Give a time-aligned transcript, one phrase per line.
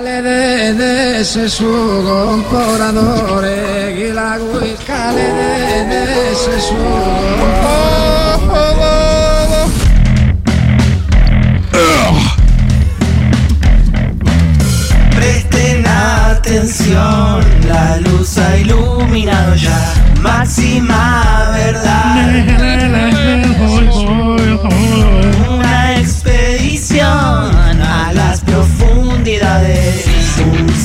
[0.00, 4.38] Cale de, de ese suo comporatore, chi la
[4.86, 7.02] cale de, de ese suo
[15.16, 19.92] Presten atención, la luz ha iluminado ya.
[20.22, 22.00] Máxima verdad.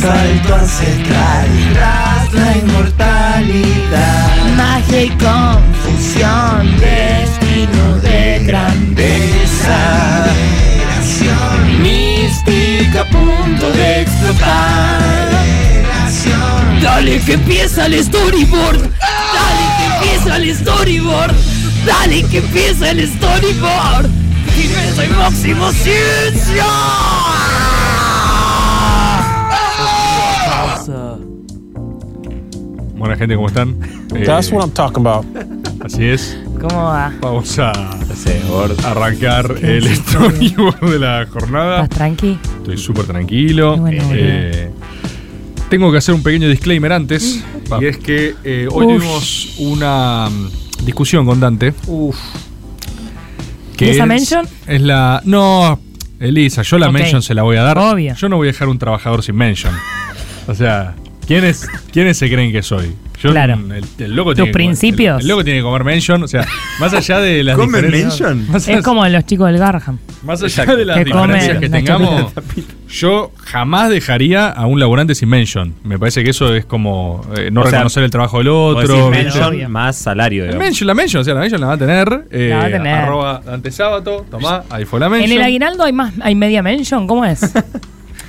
[0.06, 4.28] Salto ancestral tras la inmortalidad.
[4.56, 9.80] Magia y confusión, destino de grandeza.
[11.82, 15.30] Mística a punto de explotar.
[16.82, 18.80] Dale que empieza el storyboard.
[19.38, 21.36] Dale que empieza el storyboard.
[21.86, 24.10] Dale que empieza el storyboard.
[24.58, 26.66] Y yo soy Máximo Ciencia.
[32.98, 33.76] Buena gente, ¿cómo están?
[34.26, 35.26] That's Eh, what I'm talking about.
[35.84, 36.38] Así es.
[36.60, 37.14] ¿Cómo va?
[37.22, 37.72] Vamos a
[38.86, 41.84] arrancar el storyboard de la jornada.
[41.84, 42.40] ¿Estás tranqui?
[42.58, 43.78] Estoy súper tranquilo.
[43.78, 44.72] Bueno, Eh,
[45.70, 47.44] tengo que hacer un pequeño disclaimer antes.
[47.82, 48.94] Y es que eh, hoy Uf.
[49.04, 51.74] tuvimos una mm, discusión con Dante.
[51.88, 52.16] Uf.
[53.78, 54.48] ¿Y esa es- mention?
[54.68, 55.22] Es la.
[55.26, 55.78] No,
[56.20, 57.78] Elisa, yo la mention se la voy a dar.
[57.78, 58.16] Obvio.
[58.16, 59.74] Yo no voy a dejar un trabajador sin mention.
[60.48, 60.94] O sea,
[61.28, 62.94] ¿quiénes, ¿quiénes se creen que soy?
[63.22, 63.54] Yo, Claro.
[63.74, 65.16] El, el loco Tus tiene que comer- principios.
[65.16, 66.22] El, el loco tiene que comer mention.
[66.24, 66.46] O sea,
[66.80, 68.52] más allá de las ¿Comen diferencias- mention?
[68.52, 69.98] Más, Es como los chicos del Garham.
[70.24, 70.76] más allá Exacto.
[70.76, 72.34] de las Que diferencias que tengamos,
[72.90, 75.74] yo jamás dejaría a un laburante sin mention.
[75.84, 79.10] Me parece que eso es como eh, no O sea, reconocer el trabajo del otro.
[79.10, 79.70] mention obvio.
[79.70, 80.46] más salario.
[80.46, 82.26] El mention, la mention, o sea, la mention la va a tener.
[82.32, 82.94] eh, La va a tener.
[82.96, 85.38] Arroba Dante Sábato, tomá, ahí fue la ¿En mention.
[85.40, 87.08] el aguinaldo hay más, hay media mention?
[87.08, 87.40] ¿Cómo es?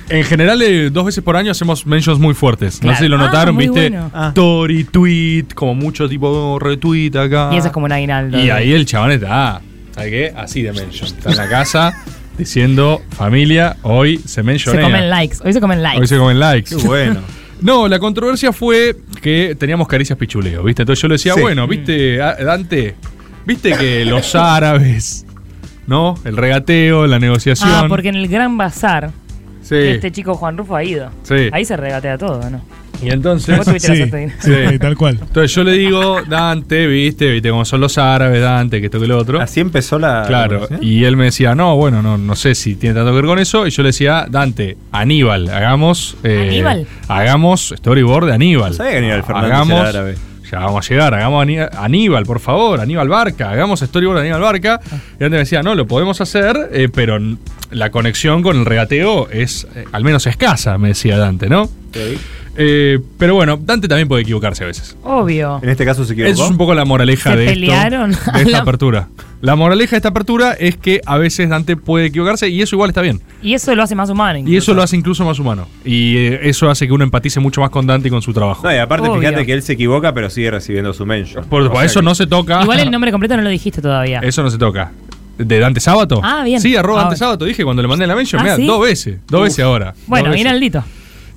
[0.09, 2.81] En general, eh, dos veces por año hacemos mentions muy fuertes.
[2.81, 3.89] No sé si lo Ah, notaron, muy viste.
[3.89, 4.09] bueno.
[4.13, 4.31] Ah.
[4.33, 7.49] Tori, tweet, como mucho tipo retweet acá.
[7.53, 8.39] Y eso es como un aguinaldo.
[8.39, 9.61] Y ahí el chabón está,
[9.93, 10.33] ¿sabe qué?
[10.35, 11.07] Así de mention.
[11.07, 11.93] Está en la casa
[12.37, 14.83] diciendo, familia, hoy se Se mencionea.
[14.83, 15.37] comen likes.
[15.43, 15.99] Hoy se comen likes.
[16.01, 16.75] Hoy se comen likes.
[16.75, 17.19] Qué bueno.
[17.59, 20.83] No, la controversia fue que teníamos caricias pichuleo, ¿viste?
[20.83, 21.41] Entonces yo le decía, Sí.
[21.41, 22.93] bueno, ¿viste, a- Dante?
[23.47, 25.25] ¿Viste que los árabes,
[25.87, 26.13] ¿no?
[26.23, 27.67] El regateo, la negociación.
[27.73, 29.09] Ah, porque en el Gran Bazar,
[29.67, 29.75] Sí.
[29.75, 31.09] este chico Juan Rufo ha ido.
[31.23, 31.49] Sí.
[31.51, 32.61] Ahí se regatea todo, ¿no?
[33.03, 33.55] Y entonces.
[33.55, 34.31] Vos tuviste la suerte de-
[34.71, 34.79] Sí.
[34.79, 35.19] tal cual.
[35.21, 37.31] Entonces yo le digo, Dante, ¿viste?
[37.31, 38.79] ¿Viste cómo son los árabes, Dante?
[38.79, 39.39] Que esto que lo otro.
[39.39, 40.23] Así empezó la.
[40.25, 43.25] Claro, y él me decía, no, bueno, no, no sé si tiene tanto que ver
[43.25, 43.67] con eso.
[43.67, 46.17] Y yo le decía, Dante, Aníbal, hagamos.
[46.23, 46.87] eh, ¿Aníbal?
[47.07, 48.71] Hagamos storyboard de Aníbal.
[48.71, 50.15] No sabía que Aníbal Fernández hagamos, era árabe.
[50.51, 54.41] Ya vamos a llegar, hagamos Aní- Aníbal, por favor, Aníbal Barca, hagamos storyboard de Aníbal
[54.41, 54.79] Barca.
[54.91, 54.95] Ah.
[55.15, 57.17] Y Dante me decía, no, lo podemos hacer, eh, pero
[57.71, 61.69] la conexión con el regateo es eh, al menos escasa, me decía Dante, ¿no?
[62.59, 64.97] Eh, pero bueno, Dante también puede equivocarse a veces.
[65.03, 65.59] Obvio.
[65.61, 66.33] En este caso se equivocó.
[66.33, 68.11] Eso es un poco la moraleja ¿Se de, esto, pelearon?
[68.11, 69.07] de esta apertura.
[69.41, 72.89] La moraleja de esta apertura es que a veces Dante puede equivocarse y eso igual
[72.89, 73.21] está bien.
[73.43, 74.39] Y eso lo hace más humano.
[74.49, 75.67] Y eso lo hace incluso más humano.
[75.85, 78.63] Y eh, eso hace que uno empatice mucho más con Dante y con su trabajo.
[78.67, 79.19] No, y aparte, Obvio.
[79.21, 81.45] fíjate que él se equivoca, pero sigue recibiendo su mention.
[81.45, 82.63] Por, eso que- no se toca.
[82.63, 84.19] Igual el nombre completo no lo dijiste todavía.
[84.23, 84.91] Eso no se toca.
[85.37, 86.19] ¿De Dante Sábato?
[86.23, 86.59] Ah, bien.
[86.59, 87.17] Sí, arroba Ah, Dante.
[87.17, 87.45] Sábato.
[87.45, 88.65] Dije cuando le mandé la mention, Ah, mira, ¿sí?
[88.65, 89.19] dos veces.
[89.29, 89.93] Dos veces ahora.
[90.07, 90.47] bueno, bien.
[90.47, 90.83] Aldito.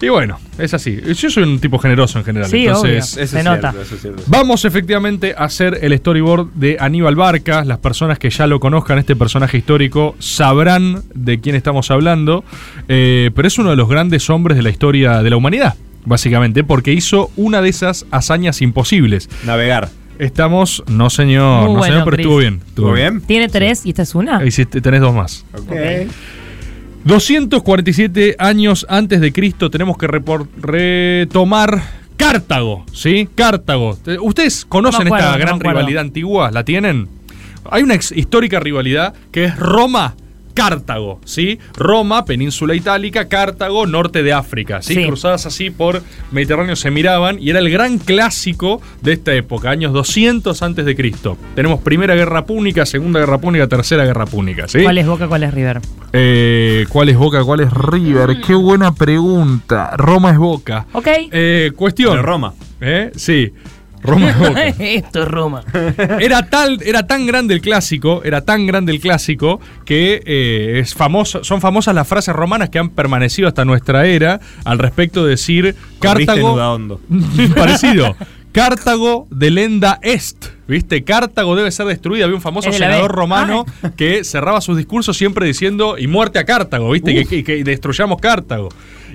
[0.03, 0.99] Y bueno, es así.
[1.15, 2.49] Yo soy un tipo generoso en general.
[2.49, 2.99] Sí, entonces, obvio.
[2.99, 3.75] Eso Se es cierto, nota.
[3.83, 4.22] eso es cierto.
[4.28, 7.65] Vamos efectivamente a hacer el storyboard de Aníbal Barca.
[7.65, 12.44] Las personas que ya lo conozcan, este personaje histórico, sabrán de quién estamos hablando.
[12.88, 15.75] Eh, pero es uno de los grandes hombres de la historia de la humanidad,
[16.06, 19.28] básicamente, porque hizo una de esas hazañas imposibles.
[19.44, 19.91] Navegar.
[20.19, 22.25] Estamos, no señor, Muy no bueno, señor, pero Chris.
[22.27, 22.61] estuvo bien.
[22.67, 23.21] ¿Estuvo bien?
[23.22, 24.38] Tiene tres y esta es una.
[24.41, 25.44] Te- tenés dos más.
[25.55, 25.72] Ok.
[27.05, 31.83] 247 años antes de Cristo tenemos que retomar
[32.16, 33.28] Cartago, ¿sí?
[33.34, 33.99] Cartago.
[34.06, 36.50] Eh, ¿Ustedes conocen No me acuerdo, esta gran rivalidad antigua?
[36.50, 37.09] ¿La tienen?
[37.71, 40.15] Hay una ex- histórica rivalidad que es Roma.
[40.60, 41.59] Cartago, ¿sí?
[41.75, 44.94] Roma, península itálica, Cartago, norte de África, ¿sí?
[44.94, 45.06] Sí.
[45.06, 46.02] Cruzadas así por
[46.32, 50.94] Mediterráneo se miraban y era el gran clásico de esta época, años 200 antes de
[50.94, 51.38] Cristo.
[51.55, 54.82] Tenemos Primera Guerra Púnica, Segunda Guerra Púnica, Tercera Guerra Púnica, ¿sí?
[54.82, 55.81] ¿Cuál es Boca, cuál es River?
[56.12, 58.43] Eh, ¿Cuál es Boca, cuál es River?
[58.46, 59.96] Qué buena pregunta.
[59.96, 60.87] Roma es Boca.
[60.93, 61.08] Ok.
[61.32, 62.11] Eh, cuestión.
[62.11, 62.52] Pero Roma.
[62.82, 63.11] ¿Eh?
[63.14, 63.50] Sí.
[64.02, 64.62] Roma Boca.
[64.79, 65.62] Esto es Roma.
[66.20, 70.94] Era, tal, era tan grande el clásico, era tan grande el clásico, que eh, es
[70.94, 75.31] famoso, son famosas las frases romanas que han permanecido hasta nuestra era al respecto de
[75.31, 76.99] decir Cartago.
[77.56, 78.17] Parecido.
[78.52, 80.47] Cartago de lenda est.
[80.67, 81.05] ¿Viste?
[81.05, 82.25] Cartago debe ser destruida.
[82.25, 83.64] Había un famoso senador romano
[83.97, 87.14] que cerraba sus discursos siempre diciendo y muerte a Cartago, ¿viste?
[87.14, 88.69] Que, que- que destruyamos Cartago.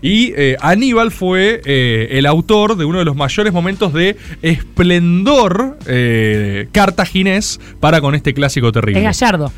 [0.06, 5.80] Y eh, Aníbal fue eh, el autor de uno de los mayores momentos de esplendor
[5.88, 9.00] eh, cartaginés para con este clásico terrible.
[9.00, 9.52] Es Gallardo.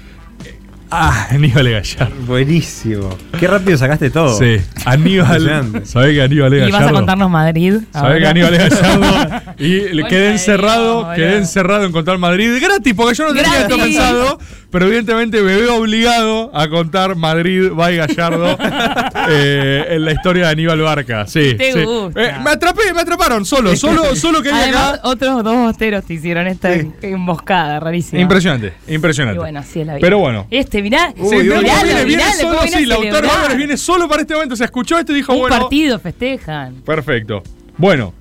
[0.90, 2.16] Ah, Aníbal Gallardo.
[2.26, 3.10] Buenísimo.
[3.38, 4.40] Qué rápido sacaste todo.
[4.40, 4.56] Sí,
[4.86, 5.82] Aníbal.
[5.86, 6.96] ¿Sabés que Aníbal es Y vas a Gallardo?
[7.00, 7.74] contarnos Madrid.
[7.92, 8.28] ¿Sabés que.
[8.28, 9.42] Aníbal es Gallardo?
[9.60, 14.40] Y quedé encerrado, quedé encerrado en contar Madrid gratis, porque yo no tenía esto pensado,
[14.72, 18.58] pero evidentemente me veo obligado a contar Madrid by Gallardo
[19.30, 21.26] eh, en la historia de Aníbal Barca.
[21.28, 21.84] Sí, Te sí.
[21.84, 22.22] gusta.
[22.24, 25.02] Eh, me atrapé, me atraparon solo, solo, solo que Además, acá.
[25.08, 28.22] otros dos bosteros te hicieron esta emboscada rarísima.
[28.22, 29.40] Impresionante, Y impresionante.
[29.40, 30.02] bueno, así es la vida.
[30.02, 30.48] Pero bueno.
[30.52, 31.14] Este, mirá.
[31.16, 33.32] Sí, pero miralo, viene, solo a Lautaro.
[33.32, 34.56] Álvarez viene solo para este momento.
[34.56, 35.60] Se escuchó esto y dijo, Un bueno.
[35.60, 36.76] partido festejan.
[36.86, 37.44] Perfecto.
[37.78, 38.14] Bueno,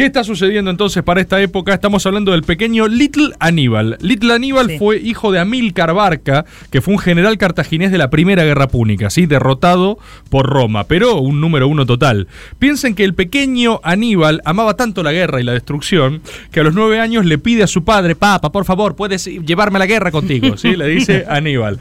[0.00, 1.74] ¿qué está sucediendo entonces para esta época?
[1.74, 3.98] Estamos hablando del pequeño Little Aníbal.
[4.00, 4.78] Little Aníbal Sí.
[4.78, 9.10] fue hijo de Amílcar Barca, que fue un general cartaginés de la Primera Guerra Púnica,
[9.10, 9.26] ¿sí?
[9.26, 9.98] derrotado
[10.30, 12.28] por Roma, pero un número uno total.
[12.58, 16.72] Piensen que el pequeño Aníbal amaba tanto la guerra y la destrucción que a los
[16.72, 20.10] nueve años le pide a su padre, papa, por favor, puedes llevarme a la guerra
[20.10, 20.76] contigo, ¿sí?
[20.76, 21.78] Le dice Aníbal.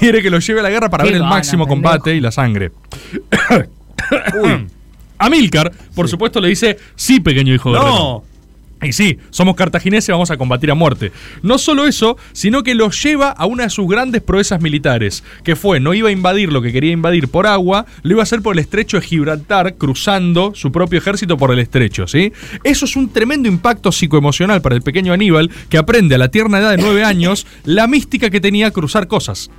[0.00, 2.30] Quiere que lo lleve a la guerra para Qué ver el máximo combate y la
[2.32, 2.72] sangre.
[5.18, 8.24] Amílcar, por supuesto, le dice, sí, pequeño hijo de Remo".
[8.24, 8.38] No.
[8.80, 11.10] Y sí, somos cartagineses, vamos a combatir a muerte.
[11.42, 15.56] No solo eso, sino que los lleva a una de sus grandes proezas militares, que
[15.56, 18.40] fue, no iba a invadir lo que quería invadir por agua, lo iba a hacer
[18.40, 22.32] por el estrecho de Gibraltar, cruzando su propio ejército por el estrecho, ¿sí?
[22.62, 26.60] Eso es un tremendo impacto psicoemocional para el pequeño Aníbal, que aprende a la tierna
[26.60, 29.50] edad de nueve años la mística que tenía cruzar cosas.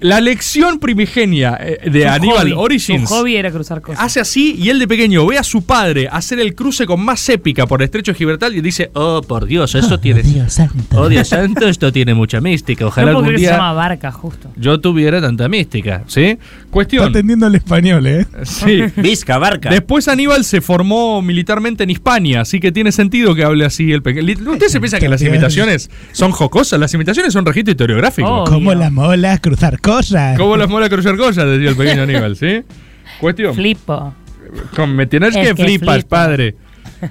[0.00, 4.02] La lección primigenia eh, de Su Aníbal hobby, Origins Su hobby era cruzar cosas.
[4.02, 7.28] hace así y él de pequeño ve a su padre hacer el cruce con más
[7.28, 10.22] épica por el estrecho de Gibraltar y dice, oh por Dios, esto tiene...
[10.22, 11.00] Dios santo.
[11.00, 12.86] Oh Dios santo, esto tiene mucha mística.
[12.86, 14.50] Ojalá no algún se día llama Barca, justo.
[14.56, 16.24] yo tuviera tanta mística, ¿sí?
[16.24, 17.08] Está Cuestión.
[17.08, 18.26] atendiendo el español, ¿eh?
[18.44, 18.82] Sí.
[18.96, 19.70] Vizca, barca.
[19.70, 24.02] Después Aníbal se formó militarmente en Hispania, así que tiene sentido que hable así el
[24.02, 24.34] pequeño.
[24.52, 26.78] ¿Usted se piensa que las imitaciones son jocosas?
[26.78, 28.42] Las imitaciones son registro historiográfico.
[28.42, 28.44] Oh.
[28.44, 28.80] Como Obvio.
[28.80, 29.85] la mola cruzar cosas.
[30.36, 31.46] ¿Cómo las mola cruzar cosas?
[31.46, 32.62] Decía el pequeño Aníbal, ¿sí?
[33.20, 33.54] Cuestión.
[33.54, 34.14] Flipo.
[34.74, 36.08] Con- Me tienes Es que que flipas, flipa.
[36.08, 36.54] padre.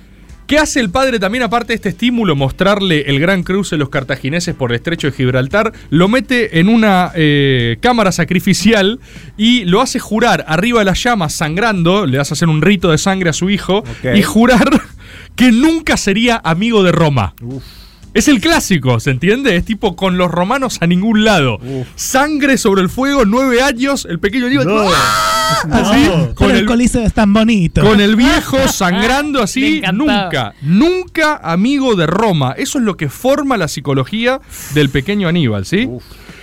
[0.47, 3.89] ¿Qué hace el padre también, aparte de este estímulo, mostrarle el gran cruce de los
[3.89, 5.73] cartagineses por el estrecho de Gibraltar?
[5.89, 8.99] Lo mete en una eh, cámara sacrificial
[9.37, 12.99] y lo hace jurar arriba de las llamas, sangrando, le hace hacer un rito de
[12.99, 13.83] sangre a su hijo
[14.13, 14.69] y jurar
[15.35, 17.33] que nunca sería amigo de Roma.
[18.15, 19.55] Es el clásico, ¿se entiende?
[19.57, 21.59] Es tipo con los romanos a ningún lado.
[21.95, 24.67] Sangre sobre el fuego, nueve años, el pequeño Aníbal.
[24.95, 25.59] ¡Ah!
[25.69, 27.81] Así, Pero con el, el, coliseo es tan bonito.
[27.81, 32.53] con el viejo sangrando así, nunca, nunca amigo de Roma.
[32.57, 34.39] Eso es lo que forma la psicología
[34.73, 35.87] del pequeño Aníbal, ¿sí?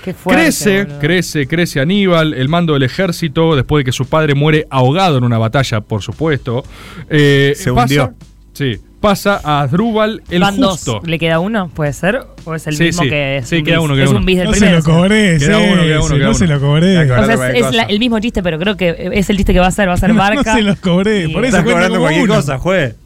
[0.05, 0.43] Qué fuerte.
[0.45, 5.17] crece, crece, crece Aníbal, el mando del ejército, después de que su padre muere ahogado
[5.19, 6.65] en una batalla, por supuesto.
[7.09, 8.15] Eh, Se pasa- hundió.
[8.53, 10.93] Sí, pasa a Drúbal el Van Justo.
[10.95, 11.07] dos.
[11.07, 11.69] ¿Le queda uno?
[11.69, 12.25] ¿Puede ser?
[12.45, 13.09] ¿O es el Sí, mismo sí.
[13.11, 13.85] que es Sí, un queda bis?
[13.85, 14.19] uno, queda Es uno.
[14.21, 14.79] un bis del no se primero.
[14.79, 16.99] lo cobré, Queda uno, queda uno, queda no se lo cobré.
[17.13, 19.67] O sea, es, la- el mismo chiste, pero creo que es el chiste que va
[19.67, 20.53] a hacer, va a ser Barca.
[20.53, 22.35] No se los cobré, por eso Estás cuenta cobrando como cualquier uno.
[22.37, 22.97] cosa, juez.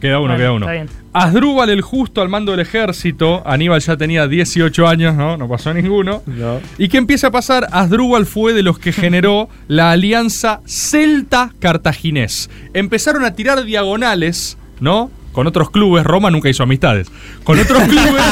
[0.00, 0.66] Queda uno, Bueno, queda uno.
[0.66, 0.88] está bien.
[1.14, 3.42] Asdrúbal el Justo al mando del ejército.
[3.46, 5.36] Aníbal ya tenía 18 años, ¿no?
[5.38, 6.22] No pasó ninguno.
[6.26, 6.60] No.
[6.76, 7.68] ¿Y qué empieza a pasar?
[7.70, 12.50] Asdrúbal fue de los que generó la alianza celta-cartaginés.
[12.74, 15.10] Empezaron a tirar diagonales, ¿no?
[15.34, 16.04] Con otros clubes.
[16.04, 17.10] Roma nunca hizo amistades.
[17.44, 18.22] Con otros clubes.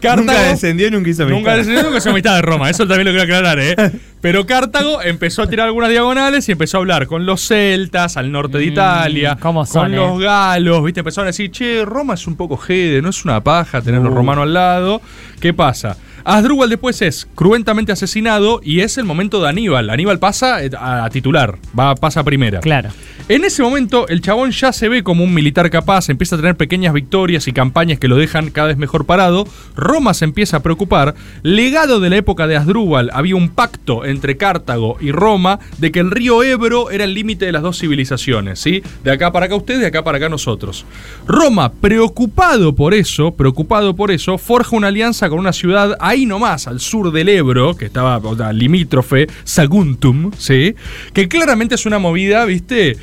[0.00, 1.56] Cartago, Nunca descendió, nunca hizo Nunca amistad.
[1.56, 2.68] descendió, nunca hizo amistad de Roma.
[2.68, 3.74] Eso también lo quiero aclarar, ¿eh?
[4.20, 8.30] Pero Cartago empezó a tirar algunas diagonales y empezó a hablar con los celtas al
[8.30, 9.36] norte de Italia.
[9.40, 9.96] ¿cómo son, con eh?
[9.96, 11.00] los galos, ¿viste?
[11.00, 14.04] Empezaron a decir, che, Roma es un poco jede, no es una paja tener Uh.
[14.04, 15.00] los romanos al lado.
[15.40, 15.96] ¿Qué pasa?
[16.24, 19.90] Asdrúbal después es cruentamente asesinado y es el momento de Aníbal.
[19.90, 22.60] Aníbal pasa eh, a, a titular, va, pasa a primera.
[22.60, 22.90] Claro.
[23.28, 26.56] En ese momento, el chabón ya se ve como un militar capaz, empieza a tener
[26.56, 29.46] pequeñas victorias y campañas que lo dejan cada vez mejor parado.
[29.76, 31.14] Roma se empieza a preocupar.
[31.42, 36.00] Legado de la época de Asdrúbal, había un pacto entre Cartago y Roma de que
[36.00, 38.82] el río Ebro era el límite de las dos civilizaciones, ¿sí?
[39.04, 40.84] De acá para acá ustedes, de acá para acá nosotros.
[41.26, 46.66] Roma, preocupado por eso, preocupado por eso, forja una alianza con una ciudad ahí nomás,
[46.68, 50.74] al sur del Ebro, que estaba o sea, limítrofe, Saguntum, ¿sí?
[51.12, 52.96] Que claramente es una movida, ¿viste?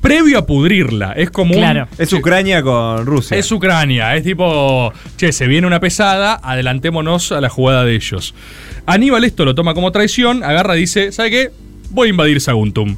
[0.00, 1.12] Previo a pudrirla.
[1.12, 1.86] Es como un- Claro.
[1.98, 3.36] Es Ucrania con Rusia.
[3.36, 8.34] es Ucrania, es tipo, che, se viene una pesada, adelantémonos a la jugada de ellos.
[8.86, 11.50] Aníbal esto lo toma como traición, agarra y dice, ¿sabe qué?
[11.90, 12.96] Voy a invadir Saguntum.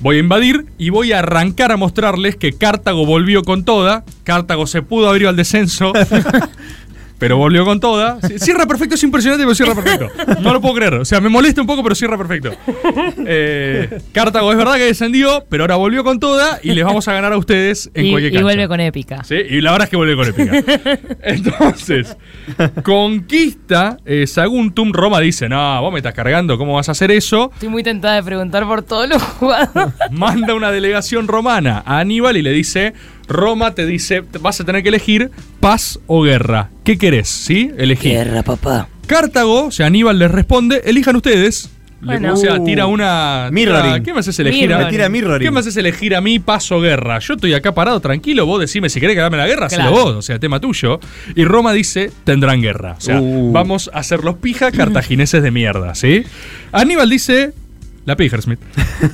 [0.00, 4.02] Voy a invadir y voy a arrancar a mostrarles que Cartago volvió con toda.
[4.24, 5.92] Cartago se pudo abrir al descenso.
[7.20, 8.18] pero volvió con toda.
[8.38, 10.08] Cierra perfecto, es impresionante, pero cierra perfecto.
[10.40, 10.94] No lo puedo creer.
[10.94, 12.50] O sea, me molesta un poco, pero cierra perfecto.
[13.26, 17.12] Eh, Cartago es verdad que descendió, pero ahora volvió con toda y les vamos a
[17.12, 18.44] ganar a ustedes en Y, cualquier y cancha.
[18.44, 19.22] vuelve con épica.
[19.24, 20.98] Sí, y la verdad es que vuelve con épica.
[21.22, 22.16] Entonces,
[22.82, 24.92] conquista eh, Saguntum.
[24.92, 27.50] Roma dice: No, vos me estás cargando, ¿cómo vas a hacer eso?
[27.54, 29.94] Estoy muy tentada de preguntar por todos los jugadores.
[30.10, 32.94] Manda una delegación romana a Aníbal y le dice:
[33.30, 36.68] Roma te dice, vas a tener que elegir paz o guerra.
[36.84, 37.28] ¿Qué querés?
[37.28, 37.70] ¿Sí?
[37.78, 38.10] Elegí.
[38.10, 38.88] Guerra, papá.
[39.06, 41.70] Cartago, o sea, Aníbal les responde: elijan ustedes.
[42.02, 42.32] Bueno.
[42.32, 43.50] o sea, tira una.
[43.52, 43.92] Mirroring.
[43.92, 44.86] tira- ¿Qué me haces elegir a Mirroring.
[44.86, 45.46] Me tira mirroring.
[45.46, 47.18] ¿Qué me haces elegir a mí paz o guerra?
[47.18, 50.04] Yo estoy acá parado tranquilo, vos decime si querés que dame la guerra, hacelo Claro.
[50.04, 50.98] vos, o sea, tema tuyo.
[51.36, 52.94] Y Roma dice, tendrán guerra.
[52.96, 53.52] O sea, Uh.
[53.52, 56.22] vamos a hacer los pija cartagineses de mierda, ¿sí?
[56.72, 57.52] Aníbal dice,
[58.06, 58.58] la pija, Smith.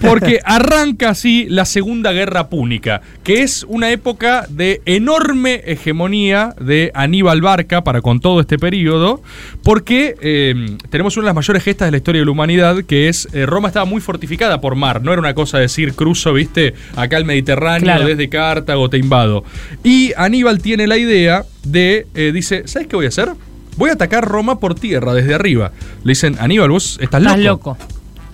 [0.00, 6.92] Porque arranca así la Segunda Guerra Púnica, que es una época de enorme hegemonía de
[6.94, 9.20] Aníbal Barca para con todo este periodo,
[9.62, 13.08] porque eh, tenemos una de las mayores gestas de la historia de la humanidad, que
[13.08, 16.32] es eh, Roma estaba muy fortificada por mar, no era una cosa de decir cruzo,
[16.32, 18.06] viste, acá el Mediterráneo, Claro.
[18.06, 19.44] desde Cartago te invado.
[19.84, 23.30] Y Aníbal tiene la idea de, eh, dice, ¿sabes qué voy a hacer?
[23.76, 25.72] Voy a atacar Roma por tierra, desde arriba.
[26.02, 27.34] Le dicen, Aníbal, vos estás loco.
[27.34, 27.78] Estás loco.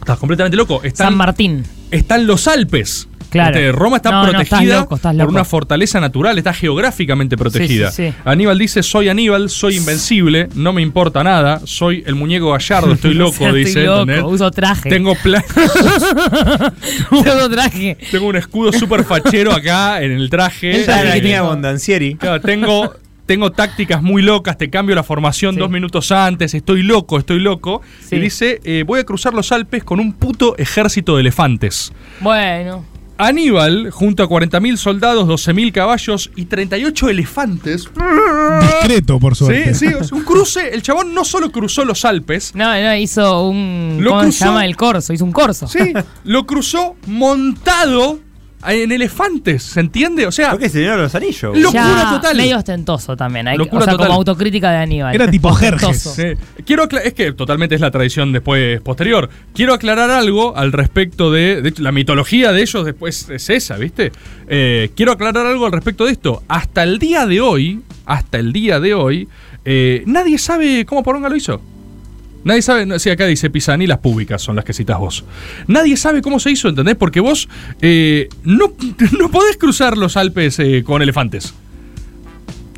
[0.02, 0.80] Estás completamente loco.
[0.82, 1.62] Están, San Martín.
[1.90, 3.08] están los Alpes.
[3.30, 3.56] Claro.
[3.56, 7.38] Este, Roma está No, no, protegida estás loco, estás por una fortaleza natural, está geográficamente
[7.38, 7.90] protegida.
[7.90, 8.14] sí, sí.
[8.26, 13.14] Aníbal dice, soy Aníbal, soy invencible, no me importa nada, soy el muñeco gallardo, estoy
[13.14, 13.68] loco, O sea, dice.
[13.70, 14.24] estoy loco, ¿entendés?
[14.26, 14.90] uso traje.
[14.90, 15.42] Tengo plan.
[17.10, 17.96] Uso traje.
[18.10, 20.76] Tengo un escudo súper fachero acá en el traje.
[20.80, 21.42] El traje La que Eh, tenía.
[21.42, 22.14] Bondancieri.
[22.16, 22.92] Claro, tengo,
[23.26, 25.60] tengo tácticas muy locas, te cambio la formación Sí.
[25.60, 27.82] dos minutos antes, estoy loco, estoy loco.
[28.06, 28.16] Sí.
[28.16, 31.92] Y dice, eh, voy a cruzar los Alpes con un puto ejército de elefantes.
[32.20, 32.84] Bueno.
[33.18, 37.88] Aníbal, junto a 40.000 soldados, 12.000 caballos y 38 elefantes.
[38.60, 39.74] Discreto, por Sí, suerte.
[39.74, 40.74] sí, es un cruce.
[40.74, 43.98] El chabón no solo cruzó los Alpes, No, no, hizo un.
[44.00, 44.38] Lo ¿Cómo cruzó.
[44.38, 45.12] se llama el corso?
[45.12, 45.68] Hizo un corso.
[45.68, 45.92] sí,
[46.24, 48.18] lo cruzó montado
[48.68, 50.26] en elefantes, ¿se entiende?
[50.26, 51.56] O sea, ¿Por qué se dieron los anillos?
[51.58, 52.36] Lo- Ya, Locura total.
[52.36, 53.48] Medio ostentoso también.
[53.48, 54.06] Hay, que- Locura o sea, total.
[54.08, 55.14] como autocrítica de Aníbal.
[55.14, 55.52] Era tipo.
[55.54, 56.16] Jerjes.
[56.64, 59.28] Quiero es que totalmente es la tradición después posterior.
[59.54, 63.76] Quiero aclarar algo al respecto de, de hecho, la mitología de ellos después es esa,
[63.76, 64.12] ¿viste?
[64.48, 66.42] Eh, quiero aclarar algo al respecto de esto.
[66.48, 69.28] Hasta el día de hoy, hasta el día de hoy,
[69.64, 71.60] eh, nadie sabe cómo Poronga lo hizo.
[72.44, 75.24] Nadie sabe, no, sí, acá dice Pisani, las públicas son las que citas vos.
[75.66, 76.96] Nadie sabe cómo se hizo, ¿entendés?
[76.96, 77.48] Porque vos
[77.80, 78.72] eh, no,
[79.18, 81.54] no podés cruzar los Alpes eh, con elefantes.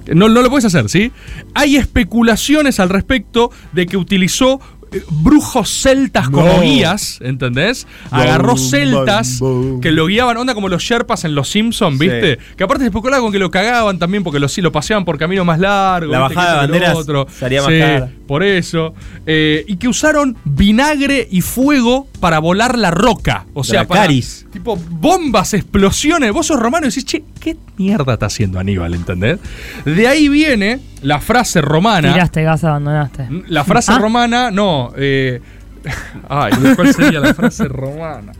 [0.06, 1.12] No, no lo puedes hacer, ¿sí?
[1.54, 4.61] Hay especulaciones al respecto de que utilizó
[5.10, 7.86] brujos celtas como guías, ¿entendés?
[8.10, 9.40] Agarró celtas
[9.80, 12.08] que lo guiaban, onda como los Sherpas en Los Simpsons, Sí.
[12.08, 12.38] ¿viste?
[12.56, 15.44] Que aparte se especulaba con que lo cagaban también porque lo, lo paseaban por caminos
[15.46, 16.12] más largos.
[16.12, 17.26] La bajada de banderas otro.
[17.30, 18.10] salía más Sí, cara.
[18.26, 18.94] por eso.
[19.26, 23.46] Eh, y que usaron vinagre y fuego para volar la roca.
[23.54, 26.32] O sea, para, tipo bombas, explosiones.
[26.32, 28.94] Vos sos romano y decís, che, ¿qué mierda está haciendo Aníbal?
[28.94, 29.38] ¿Entendés?
[29.84, 32.12] De ahí viene la frase romana.
[32.12, 33.28] Tiraste gas, abandonaste.
[33.49, 33.99] La frase Ah.
[33.99, 34.92] romana, no.
[34.96, 35.40] eh,
[36.28, 38.32] ay, ¿cuál sería la frase romana?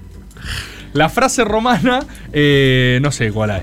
[0.93, 2.01] La frase romana,
[2.33, 3.63] eh, no sé cuál hay.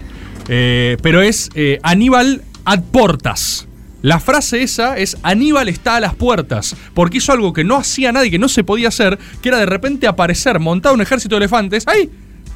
[0.49, 3.67] Eh, pero es eh, Aníbal ad portas.
[4.01, 8.11] La frase esa es Aníbal está a las puertas, porque hizo algo que no hacía
[8.11, 11.39] nadie, que no se podía hacer, que era de repente aparecer montado un ejército de
[11.39, 11.87] elefantes.
[11.87, 12.09] ¡Ahí!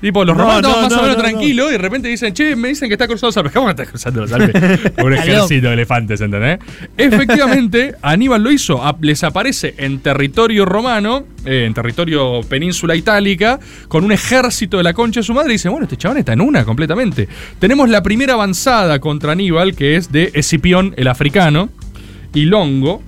[0.06, 1.30] Tipo, los No, romanos estaban no, más o no, menos no, no.
[1.30, 3.54] tranquilos y de repente dicen, che, me dicen que está cruzando los Alpes.
[3.54, 4.92] ¿Cómo está cruzando los Alpes?
[5.04, 6.60] un ejército de elefantes, ¿entendés?
[6.96, 8.80] Efectivamente, Aníbal lo hizo.
[9.02, 14.94] Les aparece en territorio romano, eh, en territorio península itálica, con un ejército de la
[14.94, 17.28] concha de su madre y dice, bueno, este chabón está en una completamente.
[17.58, 21.70] Tenemos la primera avanzada contra Aníbal, que es de Escipión el africano
[22.32, 23.02] y Longo.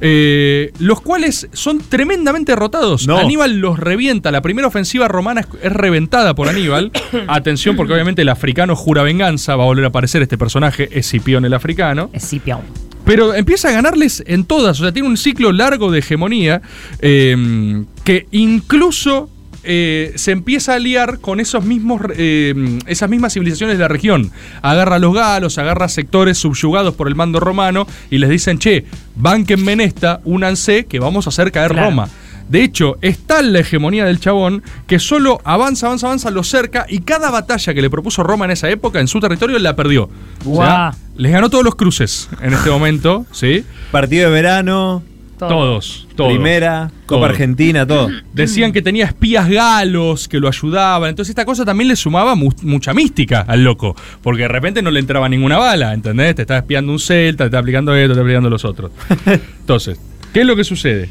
[0.00, 3.06] Eh, los cuales son tremendamente derrotados.
[3.06, 3.18] No.
[3.18, 4.30] Aníbal los revienta.
[4.30, 6.92] La primera ofensiva romana es, es reventada por Aníbal.
[7.28, 9.56] Atención, porque obviamente el africano jura venganza.
[9.56, 12.10] Va a volver a aparecer este personaje, Escipión el africano.
[12.12, 12.60] Escipión.
[13.04, 14.78] Pero empieza a ganarles en todas.
[14.80, 16.60] O sea, tiene un ciclo largo de hegemonía
[17.00, 19.30] eh, que incluso
[19.70, 24.32] eh, se empieza a liar con esos mismos, eh, esas mismas civilizaciones de la región.
[24.62, 28.58] Agarra a los galos, agarra a sectores subyugados por el mando romano y les dicen,
[28.58, 31.90] che, banquenme en esta, únanse, que vamos a hacer caer Claro.
[31.90, 32.08] Roma.
[32.48, 36.86] De hecho, es tal la hegemonía del chabón que solo avanza, avanza, avanza, lo cerca
[36.88, 40.08] y cada batalla que le propuso Roma en esa época en su territorio la perdió.
[40.46, 43.66] O sea, les ganó todos los cruces en este momento, ¿sí?
[43.92, 45.02] Partido de verano.
[45.46, 46.32] Todos, todos.
[46.32, 47.30] Primera, Copa Todos.
[47.30, 48.08] Argentina, todo.
[48.32, 51.10] Decían que tenía espías galos que lo ayudaban.
[51.10, 53.94] Entonces esta cosa también le sumaba mu- mucha mística al loco.
[54.22, 56.34] Porque de repente no le entraba ninguna bala, ¿entendés?
[56.34, 58.90] Te estaba espiando un celta, te está aplicando esto, te está aplicando los otros.
[59.60, 60.00] Entonces,
[60.32, 61.08] ¿qué es lo que sucede?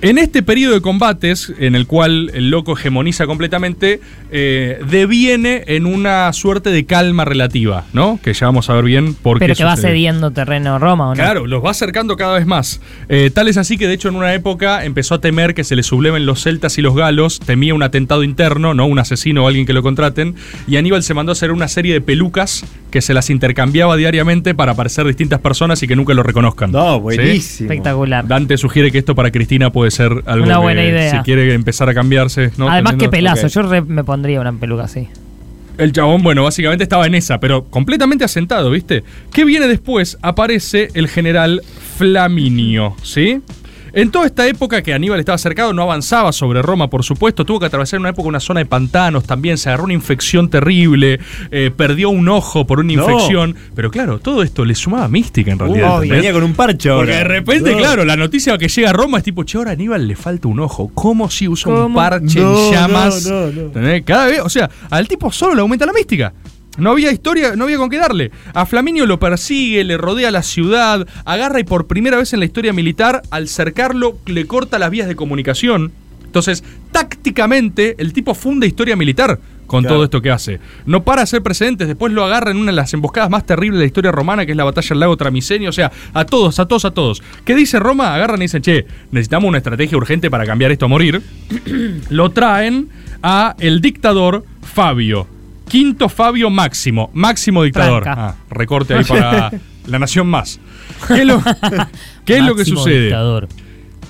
[0.00, 4.00] En este periodo de combates, en el cual el loco hegemoniza completamente,
[4.30, 8.20] eh, deviene en una suerte de calma relativa, ¿no?
[8.22, 11.14] Que ya vamos a ver bien por Pero qué que va cediendo terreno Roma, ¿o
[11.16, 11.20] no?
[11.20, 12.80] Claro, los va acercando cada vez más.
[13.08, 15.74] Eh, tal es así que de hecho en una época empezó a temer que se
[15.74, 19.48] le subleven los celtas y los galos, temía un atentado interno, no un asesino o
[19.48, 20.36] alguien que lo contraten,
[20.68, 24.54] y Aníbal se mandó a hacer una serie de pelucas que se las intercambiaba diariamente
[24.54, 26.72] para parecer distintas personas y que nunca lo reconozcan.
[26.72, 27.00] No, ¿Sí?
[27.00, 27.70] buenísimo.
[27.70, 28.26] Espectacular.
[28.26, 31.10] Dante sugiere que esto para Cristina puede ser algo Una que buena idea.
[31.10, 32.50] si quiere empezar a cambiarse.
[32.56, 32.68] ¿no?
[32.70, 33.46] Además, que pelazo.
[33.48, 35.08] Yo re- me pondría una peluca así.
[35.76, 39.04] El chabón, bueno, básicamente estaba en esa, pero completamente asentado, ¿viste?
[39.32, 40.18] ¿Qué viene después?
[40.22, 41.62] Aparece el general
[41.96, 43.40] Flaminio, ¿sí?
[43.92, 47.60] En toda esta época que Aníbal estaba cercado, no avanzaba sobre Roma, por supuesto, tuvo
[47.60, 51.70] que atravesar una época una zona de pantanos también, se agarró una infección terrible, eh,
[51.74, 53.02] perdió un ojo por una No.
[53.10, 55.94] infección, pero claro, todo esto le sumaba mística en realidad.
[55.96, 56.10] ¿entendés?
[56.18, 57.06] Venía con un parche ahora.
[57.06, 57.78] Porque de repente, No.
[57.78, 60.48] claro, la noticia que llega a Roma es tipo, che, ahora a Aníbal le falta
[60.48, 60.90] un ojo.
[60.94, 63.26] ¿Cómo si usa un parche No, en llamas?
[63.26, 63.60] no, no, no.
[63.62, 64.02] ¿Entendés?
[64.04, 66.32] Cada vez, o sea, al tipo solo le aumenta la mística.
[66.78, 68.30] No había historia, no había con qué darle.
[68.54, 72.46] A Flaminio lo persigue, le rodea la ciudad, agarra y por primera vez en la
[72.46, 75.92] historia militar, al cercarlo, le corta las vías de comunicación.
[76.24, 79.96] Entonces, tácticamente, el tipo funda historia militar con Claro.
[79.96, 80.60] todo esto que hace.
[80.86, 83.84] No para hacer precedentes, después lo agarra en una de las emboscadas más terribles de
[83.84, 85.68] la historia romana, que es la batalla del lago Tramisenio.
[85.70, 87.22] O sea, a todos, a todos, a todos.
[87.44, 88.14] ¿Qué dice Roma?
[88.14, 91.20] Agarran y dicen, che, necesitamos una estrategia urgente para cambiar esto a morir.
[92.10, 92.88] lo traen
[93.22, 95.26] a el dictador Fabio.
[95.68, 97.10] Quinto Fabio Máximo.
[97.12, 98.04] Máximo dictador.
[98.06, 99.52] Ah, recorte ahí para
[99.86, 100.60] la nación más.
[101.06, 101.42] ¿Qué es lo,
[102.24, 103.04] qué es lo que sucede?
[103.04, 103.48] dictador.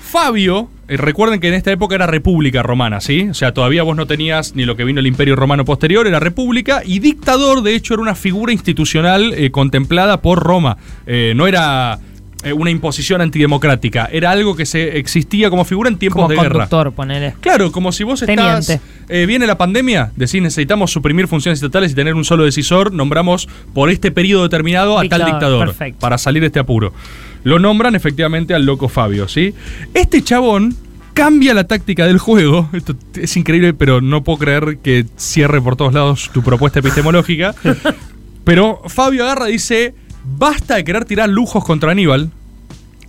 [0.09, 3.29] Fabio, eh, recuerden que en esta época era república romana, ¿sí?
[3.29, 6.19] O sea, todavía vos no tenías ni lo que vino el imperio romano posterior, era
[6.19, 10.79] república, y dictador, de hecho, era una figura institucional eh, contemplada por Roma.
[11.07, 11.99] Eh, no era
[12.49, 16.37] eh, una imposición antidemocrática, era algo que se existía como figura en tiempos Como de
[16.37, 16.50] guerra.
[16.50, 17.35] conductor, ponele.
[17.40, 18.78] Claro, como si vos estás.
[19.09, 23.49] Eh, viene la pandemia, decís necesitamos suprimir funciones estatales y tener un solo decisor, nombramos
[23.73, 25.66] por este periodo determinado a tal Dictador, dictador.
[25.68, 26.01] perfecto.
[26.01, 26.92] Para salir de este apuro.
[27.44, 29.55] Lo nombran efectivamente al loco Fabio, ¿sí?
[29.94, 30.77] Este chabón
[31.14, 32.68] cambia la táctica del juego.
[32.73, 37.55] Esto es increíble, pero no puedo creer que cierre por todos lados tu propuesta epistemológica.
[38.44, 39.94] pero Fabio agarra y dice:
[40.25, 42.31] basta de querer tirar lujos contra Aníbal.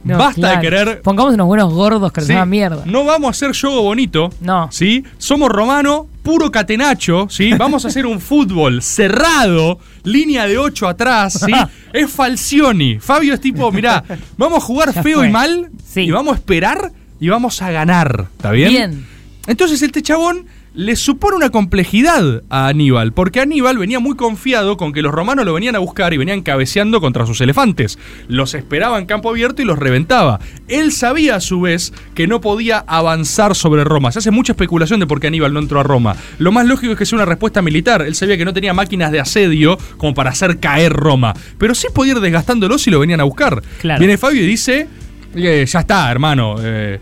[0.03, 0.55] No, basta claro.
[0.55, 2.83] de querer Pongamos unos buenos gordos que les Sí, hagan mierda.
[2.85, 4.29] No vamos a hacer yogo bonito.
[4.39, 4.69] No.
[4.71, 5.03] ¿Sí?
[5.17, 7.51] Somos romano, puro catenacho, ¿sí?
[7.57, 11.51] Vamos a hacer un fútbol cerrado, línea de 8 atrás, ¿sí?
[11.93, 12.99] Es Falcioni.
[12.99, 14.03] Fabio es tipo, mirá,
[14.38, 15.27] vamos a jugar Ya feo fue.
[15.29, 16.01] y mal Sí.
[16.01, 18.27] y vamos a esperar y vamos a ganar.
[18.38, 18.69] ¿Está bien?
[18.69, 19.07] Bien.
[19.47, 24.93] Entonces este chabón le supone una complejidad a Aníbal, porque Aníbal venía muy confiado con
[24.93, 27.97] que los romanos lo venían a buscar y venían cabeceando contra sus elefantes.
[28.27, 30.39] Los esperaba en campo abierto y los reventaba.
[30.67, 34.12] Él sabía a su vez que no podía avanzar sobre Roma.
[34.12, 36.15] Se hace mucha especulación de por qué Aníbal no entró a Roma.
[36.38, 38.01] Lo más lógico es que sea una respuesta militar.
[38.03, 41.88] Él sabía que no tenía máquinas de asedio como para hacer caer Roma, pero sí
[41.93, 43.62] podía ir desgastándolo si lo venían a buscar.
[43.82, 43.99] Claro.
[43.99, 44.88] Viene Fabio y dice,
[45.36, 46.55] eh, ya está, hermano.
[46.62, 46.99] eh,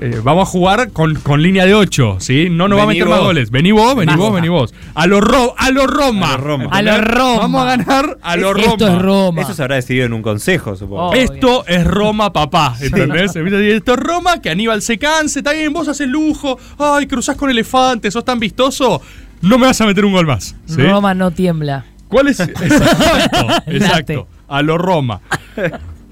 [0.00, 2.48] eh, vamos a jugar con, con línea de 8, ¿sí?
[2.50, 3.50] No nos va a meter más goles.
[3.50, 4.22] Vení vos, vení Basta.
[4.22, 4.74] vos, vení vos.
[4.94, 6.34] A lo, ro a lo Roma.
[6.34, 6.68] A lo Roma.
[6.70, 6.98] A lo.
[6.98, 7.38] Roma.
[7.38, 8.66] Vamos a ganar a lo Roma.
[8.66, 9.42] Esto es Roma.
[9.42, 11.10] Eso se habrá decidido en un consejo, supongo.
[11.10, 11.14] Oh.
[11.14, 12.76] Esto es Roma, papá.
[12.80, 13.36] ¿Entendés?
[13.36, 16.58] Esto es Roma, que Aníbal se canse, está bien, vos haces lujo.
[16.78, 19.02] Ay, cruzás con elefantes, sos tan vistoso.
[19.42, 20.56] No me vas a meter un gol más.
[20.66, 20.82] ¿sí?
[20.82, 21.84] Roma no tiembla.
[22.08, 22.40] ¿Cuál es?
[22.40, 24.28] Exacto, exacto.
[24.48, 25.20] A lo Roma.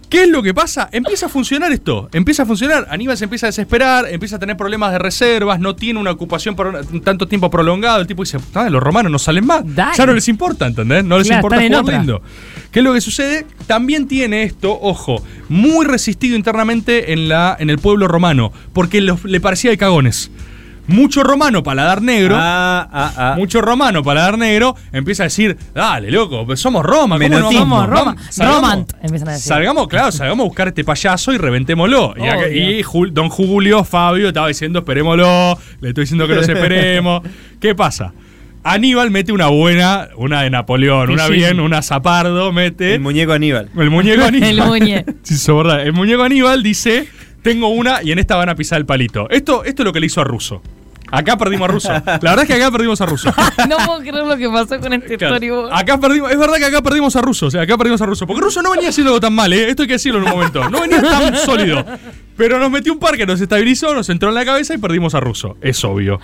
[0.09, 0.89] ¿Qué es lo que pasa?
[0.91, 2.09] Empieza a funcionar esto.
[2.13, 2.87] Empieza a funcionar.
[2.91, 6.57] Aníbal se empieza a desesperar, empieza a tener problemas de reservas, no tiene una ocupación
[6.57, 8.01] por tanto tiempo prolongado.
[8.01, 9.63] El tipo dice, "Ah, los romanos no salen más.
[9.65, 9.97] Dale.
[9.99, 11.05] Ya no les importa, ¿entendés?
[11.05, 11.99] No les Claro, importa jugar otra.
[11.99, 12.23] lindo.
[12.73, 13.45] ¿Qué es lo que sucede?
[13.67, 19.25] También tiene esto, ojo, muy resistido internamente en, la, en el pueblo romano, porque los-
[19.25, 20.31] le parecía de cagones.
[20.89, 22.35] Mucho romano, paladar negro.
[22.39, 23.35] Ah, ah, ah.
[23.37, 27.53] Mucho romano, paladar negro, empieza a decir, dale, loco, pues somos Roma, ¿cómo no?
[27.53, 28.17] Somos Roma.
[28.39, 29.49] Romant, empiezan a decir.
[29.49, 32.15] Salgamos, claro, salgamos a buscar a este payaso y reventémoslo.
[32.17, 32.79] Y, acá- Obvio.
[32.79, 37.23] y Jul- don Julio Fabio estaba diciendo, esperémoslo, le estoy diciendo que los esperemos.
[37.61, 38.13] ¿Qué pasa?
[38.65, 41.33] Aníbal mete una buena, una de Napoleón, una Sí.
[41.35, 42.95] bien, una Zapardo, mete.
[42.95, 43.69] El muñeco Aníbal.
[43.77, 44.49] El muñeco Aníbal.
[44.51, 45.05] El muñe.
[45.23, 45.83] Sí, eso es verdad.
[45.87, 47.07] El muñeco Aníbal dice:
[47.43, 49.29] Tengo una y en esta van a pisar el palito.
[49.31, 50.61] Esto, esto es lo que le hizo a Russo.
[51.11, 51.89] Acá perdimos a Russo.
[51.93, 53.33] La verdad es que acá perdimos a Russo.
[53.69, 55.35] No puedo creer lo que pasó con este Claro.
[55.37, 55.73] storyboard.
[55.73, 58.27] Acá perdimos, es verdad que acá perdimos a Russo, o sea, acá perdimos a Russo.
[58.27, 59.69] Porque Russo no venía haciendo tan mal, ¿eh?
[59.71, 60.69] Esto hay que decirlo en un momento.
[60.71, 61.85] No venía tan sólido.
[62.37, 65.15] Pero nos metió un par que nos estabilizó, nos entró en la cabeza y perdimos
[65.15, 65.57] a Russo.
[65.61, 66.21] Es obvio.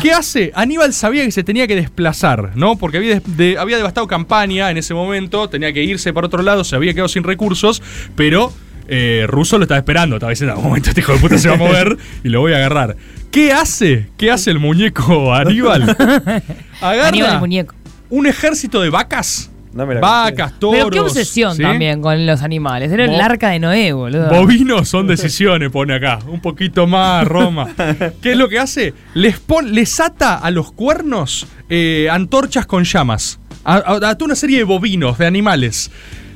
[0.00, 0.50] ¿Qué hace?
[0.54, 2.76] Aníbal sabía que se tenía que desplazar, ¿no?
[2.76, 6.64] Porque había, de- había devastado campaña en ese momento, tenía que irse para otro lado,
[6.64, 7.82] se había quedado sin recursos,
[8.16, 8.50] pero
[8.88, 10.16] eh, Russo lo estaba esperando.
[10.16, 12.40] Estaba diciendo, en algún momento este hijo de puta se va a mover y lo
[12.40, 12.96] voy a agarrar.
[13.30, 14.08] ¿Qué hace?
[14.16, 15.82] ¿Qué hace el muñeco Aníbal?
[16.80, 17.74] Agarra Aníbal el muñeco.
[18.10, 19.50] un ejército de vacas.
[19.74, 20.76] No me la Vacas, toros.
[20.78, 21.62] Pero qué obsesión ¿sí?
[21.62, 22.90] también con los animales.
[22.90, 24.30] Era Bo- el arca de Noé, boludo.
[24.30, 26.20] Bovinos son decisiones, pone acá.
[26.26, 27.68] Un poquito más, Roma.
[28.22, 28.94] ¿Qué es lo que hace?
[29.12, 33.38] Les, pon- les ata a los cuernos eh, antorchas con llamas.
[33.62, 35.90] A, a- a toda una serie de bovinos, de animales.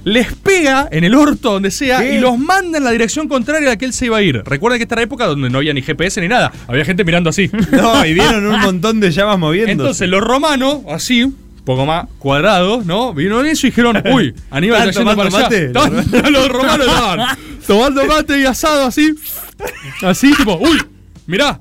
[0.05, 2.15] Les pega en el orto, donde sea, ¿Qué?
[2.15, 4.43] y los manda en la dirección contraria a la que él se iba a ir.
[4.45, 6.51] Recuerden que esta era época donde no había ni GPS ni nada.
[6.67, 7.51] Había gente mirando así.
[7.71, 9.73] No, y vieron un montón de llamas moviéndose.
[9.73, 13.15] Entonces los romanos, así, un poco más cuadrados, ¿no?
[13.15, 15.95] Vieron eso y dijeron, uy, Aníbal ¿Están está yendo para tomando allá.
[15.95, 16.07] mate?
[16.07, 17.37] Estaban- los romanos estaban
[17.67, 19.15] tomando mate y asado así.
[20.03, 20.79] Así, tipo, uy,
[21.27, 21.61] mirá,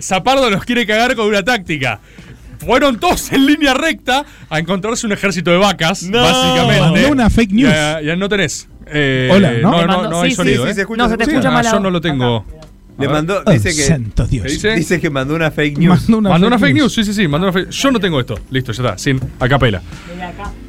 [0.00, 2.00] Zapardo nos quiere cagar con una táctica.
[2.64, 6.20] Fueron todos en línea recta a encontrarse un ejército de vacas, No.
[6.22, 6.80] básicamente.
[6.80, 7.70] Mandó una fake news.
[7.72, 8.68] Ya, ya no tenés.
[8.86, 9.70] Eh, Hola, ¿no?
[9.70, 10.74] No, Le no, no hay sí, sí, sonido, sí, ¿eh?
[10.74, 11.48] se escucha, No, se te escucha.
[11.48, 11.64] Ah, mal.
[11.64, 12.44] yo no lo tengo.
[12.98, 13.10] Le A ver.
[13.10, 14.44] mandó, Oh, dice que, santo Dios.
[14.46, 14.74] ¿Qué dice?
[14.74, 16.00] dice que mandó una fake news.
[16.02, 18.20] Mandó una, Mandó una fake news, sí, sí, sí, mandó una fake Yo no tengo
[18.20, 18.38] esto.
[18.50, 19.80] Listo, ya está, sin acapela.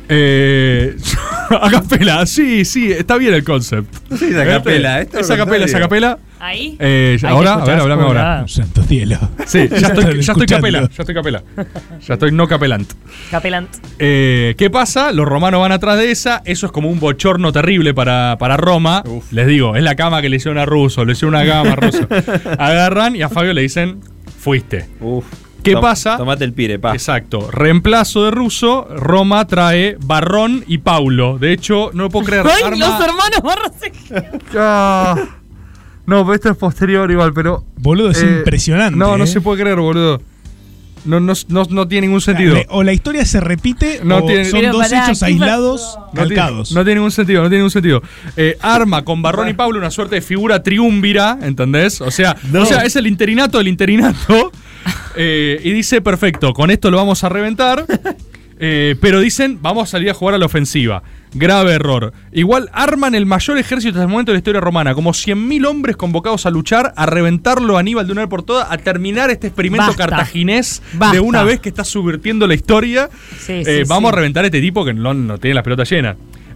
[0.10, 0.96] Eh,
[1.62, 3.94] acapela, sí, sí, está bien el concept.
[4.18, 6.20] Sí, es acapela, esto Es acapela, es acapela.
[6.40, 6.76] Ahí.
[6.80, 8.44] Eh, Ahí ahora, a ver, hablame ahora.
[8.48, 9.18] Santo cielo.
[9.46, 10.56] Sí, ya estoy, ya estoy escuchando.
[10.56, 11.44] capela, ya estoy capela.
[12.06, 12.92] Ya estoy no capelant.
[13.32, 13.70] Capelant.
[13.98, 15.14] Eh, ¿Qué pasa?
[15.14, 16.42] Los romanos van atrás de esa.
[16.44, 19.04] Eso es como un bochorno terrible para, para Roma.
[19.32, 21.76] Les digo, es la cama que le hicieron a Russo, le hicieron una cama a
[21.78, 22.08] Russo.
[22.60, 24.02] Agarran y a Fabio le dicen,
[24.38, 24.86] fuiste.
[25.00, 25.24] Uf.
[25.64, 26.18] ¿Qué Tom- pasa?
[26.18, 26.94] Tomate el pire, pa.
[26.94, 27.50] Exacto.
[27.52, 31.38] Reemplazo de Russo, Roma trae Barrón y Paulo.
[31.40, 32.46] De hecho, no lo puedo creer.
[32.46, 34.32] ¡Ay, arma- los hermanos!
[34.56, 35.16] Ah.
[36.06, 37.64] No, esto es posterior igual, pero...
[37.78, 39.00] Boludo, es eh, impresionante.
[39.00, 39.28] No, no eh.
[39.28, 40.22] se puede creer, boludo.
[41.06, 42.58] No, no, no, no tiene ningún sentido.
[42.70, 46.00] O la historia se repite No o tiene- son dos pará, hechos ¿qué aislados pasó?
[46.00, 46.72] No tiene, calcados.
[46.74, 48.02] no tiene ningún sentido, no tiene ningún sentido.
[48.36, 52.02] Eh, arma con Barrón y Pablo una suerte de figura triúmbira, ¿entendés?
[52.02, 54.52] O sea, o sea es el interinato del interinato.
[55.16, 57.86] Eh, y dice, perfecto, con esto lo vamos a reventar.
[58.66, 61.04] Eh, pero dicen, vamos a salir a jugar a la ofensiva.
[61.34, 62.14] Grave error.
[62.32, 65.98] Igual arman el mayor ejército hasta el momento de la historia romana, como 100.000 hombres
[65.98, 69.48] convocados a luchar, a reventarlo a Aníbal de una vez por todas, a terminar este
[69.48, 70.08] experimento Basta.
[70.08, 73.10] cartaginés de una vez que está subvirtiendo la historia.
[73.40, 74.14] Sí, Eh, sí, vamos sí.
[74.14, 76.16] a reventar a este tipo que no, no tiene las pelotas llenas.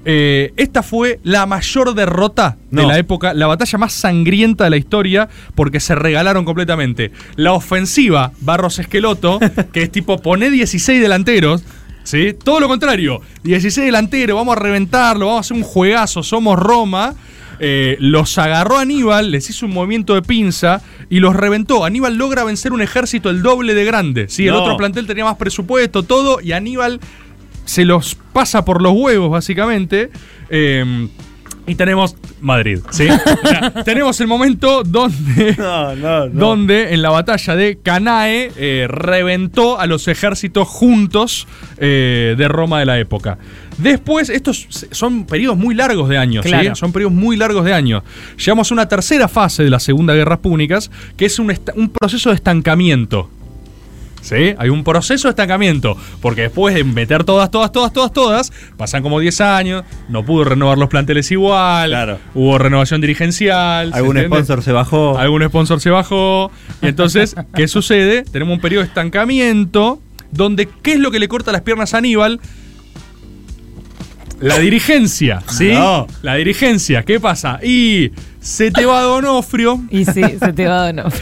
[0.10, 4.78] Eh, esta fue la mayor derrota de la época, la batalla más sangrienta de la
[4.78, 7.12] historia, porque se regalaron completamente.
[7.36, 9.38] La ofensiva, Barros Esqueloto,
[9.74, 11.64] que es tipo, pone 16 delanteros.
[12.04, 12.34] ¿Sí?
[12.42, 17.14] Todo lo contrario, 16 delanteros, vamos a reventarlo, vamos a hacer un juegazo, somos Roma.
[17.60, 21.84] Eh, los agarró Aníbal, les hizo un movimiento de pinza y los reventó.
[21.84, 24.30] Aníbal logra vencer un ejército el doble de grande.
[24.30, 24.48] ¿sí?
[24.48, 24.62] El No.
[24.64, 27.02] otro plantel tenía más presupuesto, todo, y Aníbal
[27.68, 30.10] se los pasa por los huevos, básicamente.
[30.50, 31.08] Eh,
[31.70, 33.08] y tenemos Madrid, ¿sí?
[33.44, 36.30] O sea, tenemos el momento donde, No, no, no.
[36.30, 41.46] donde en la batalla de Canae eh, reventó a los ejércitos juntos
[41.78, 43.38] eh, de Roma de la época.
[43.78, 46.52] Después, estos son periodos muy largos de años, ¿sí?
[46.74, 48.02] Son periodos muy largos de años.
[48.38, 51.50] Llegamos a una tercera fase de la Segunda Guerra Púnicas, que es un
[51.90, 53.30] proceso de estancamiento.
[54.28, 54.54] ¿Sí?
[54.58, 55.96] Hay un proceso de estancamiento.
[56.22, 60.44] Porque después de meter todas, todas, todas, todas, todas, pasan como 10 años, no pudo
[60.44, 62.20] renovar los planteles igual, Claro.
[62.34, 63.92] hubo renovación dirigencial.
[63.94, 65.18] ¿se Algún sponsor se bajó.
[65.18, 66.52] Algún sponsor se bajó.
[66.82, 68.24] Y entonces, ¿qué sucede?
[68.24, 72.00] Tenemos un periodo de estancamiento donde, ¿qué es lo que le corta las piernas a
[72.00, 72.42] Aníbal?
[74.40, 75.72] La dirigencia, ¿sí?
[75.74, 76.06] No.
[76.22, 77.60] La dirigencia, ¿qué pasa?
[77.64, 81.18] Y se te va Donofrio, Y sí, se te va nombre.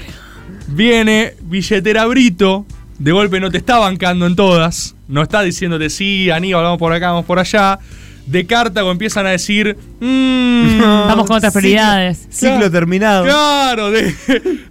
[0.67, 2.65] viene billetera Brito,
[2.97, 6.93] de golpe no te está bancando en todas, no está diciéndote sí, Aníbal, vamos por
[6.93, 7.79] acá, vamos por allá.
[8.25, 10.65] De Cartago empiezan a decir, "Mm,
[11.01, 12.27] Estamos con otras prioridades.
[12.29, 13.23] Ciclo terminado.
[13.23, 14.13] Claro, de,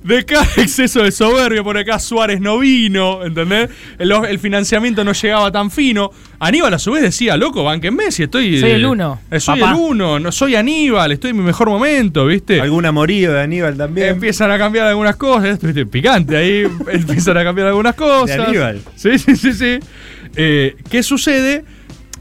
[0.02, 3.70] de acá exceso de soberbia, por acá Suárez no vino, ¿entendés?
[3.98, 6.10] El, el financiamiento no llegaba tan fino.
[6.40, 8.58] Aníbal a su vez decía, loco, banquenme si estoy...
[8.60, 9.72] Soy el uno, eh, soy papá.
[9.72, 12.60] el uno, no soy Aníbal, estoy en mi mejor momento, ¿viste?
[12.60, 14.08] Algún amorío de Aníbal también.
[14.08, 15.58] Empiezan a cambiar algunas cosas,
[15.90, 18.36] picante ahí, empiezan a cambiar algunas cosas.
[18.36, 18.80] De Aníbal.
[18.96, 19.78] Sí, sí, sí, sí.
[20.36, 21.64] Eh, ¿Qué sucede?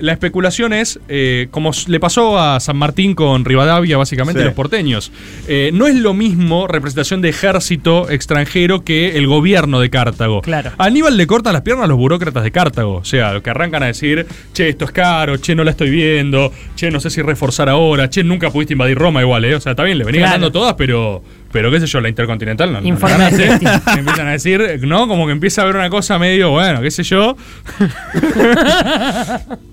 [0.03, 4.45] La especulación es, eh, como le pasó a San Martín con Rivadavia, básicamente Sí.
[4.45, 5.13] los porteños,
[5.47, 10.41] eh, no es lo mismo representación de ejército extranjero que el gobierno de Cartago.
[10.41, 10.71] Claro.
[10.77, 12.95] A Aníbal le cortan las piernas a los burócratas de Cartago.
[12.95, 16.51] O sea, que arrancan a decir, che, esto es caro, che, no la estoy viendo,
[16.75, 19.55] che, no sé si reforzar ahora, che, nunca pudiste invadir Roma igual, ¿eh?
[19.55, 20.33] O sea, está bien, le venía Claro.
[20.33, 23.25] ganando todas, pero, pero qué sé yo, la Intercontinental no, no la Informe
[23.97, 25.07] empiezan a decir, ¿no?
[25.07, 27.37] Como que empieza a haber una cosa medio, bueno, qué sé yo.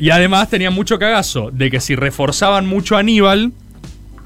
[0.00, 3.52] y además tenía mucho cagazo de que si reforzaban mucho a Aníbal.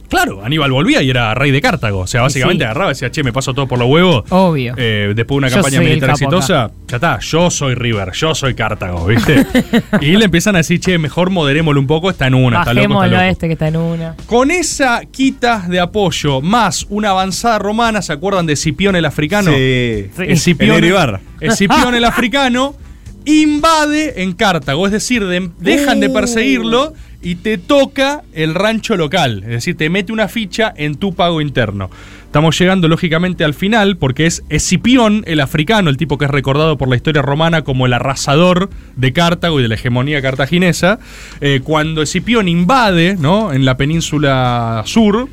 [0.08, 2.00] Claro, Aníbal volvía y era rey de Cartago.
[2.00, 2.66] O sea, básicamente sí.
[2.66, 4.24] agarraba y decía, che, me paso todo por los huevos.
[4.28, 4.74] Obvio.
[4.76, 6.12] Eh, después de una Yo campaña militar acá.
[6.12, 9.44] exitosa, ya está, yo soy River, yo soy Cartago, ¿viste?
[10.00, 12.82] y le empiezan a decir, che, mejor moderémoslo un poco, está en una, está loco,
[12.82, 13.20] está Bajémoslo loco.
[13.22, 14.14] a este que está en una.
[14.26, 19.50] Con esa quita de apoyo, más una avanzada romana, ¿se acuerdan de Escipión el africano?
[19.50, 20.10] Sí.
[20.16, 20.22] Sí.
[20.28, 21.18] Escipión, El.
[21.40, 22.76] Escipión el africano
[23.24, 29.42] invade en Cartago, es decir, de- dejan de perseguirlo y te toca el rancho local,
[29.44, 31.90] es decir, te mete una ficha en tu pago interno.
[32.26, 36.76] Estamos llegando lógicamente al final porque es Escipión el africano, el tipo que es recordado
[36.76, 40.98] por la historia romana como el arrasador de Cartago y de la hegemonía cartaginesa.
[41.40, 43.52] Eh, cuando Escipión invade ¿no?
[43.52, 45.28] en la península sur,